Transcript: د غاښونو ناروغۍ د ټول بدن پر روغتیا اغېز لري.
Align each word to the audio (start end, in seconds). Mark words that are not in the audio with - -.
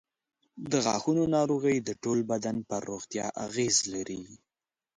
د 0.71 0.73
غاښونو 0.85 1.23
ناروغۍ 1.35 1.77
د 1.83 1.89
ټول 2.03 2.19
بدن 2.31 2.57
پر 2.69 2.81
روغتیا 2.91 3.25
اغېز 3.45 3.75
لري. 3.93 4.21